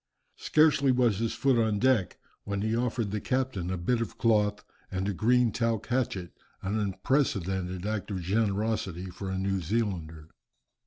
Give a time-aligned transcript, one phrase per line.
[0.39, 4.63] Scarcely was his foot on deck, when he offered the captain a bit of cloth,
[4.89, 6.31] and a green talc hatchet,
[6.63, 10.29] an unprecedented act of generosity for a New Zealander.